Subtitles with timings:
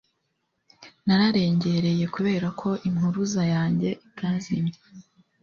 [1.05, 4.75] nararengereye kubera ko impuruza yanjye itazimye